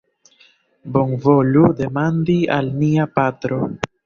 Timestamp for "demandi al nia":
1.83-3.07